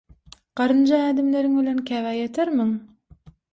[0.61, 2.75] «Garynja ädimleriň bilen Käbä ýetermiň?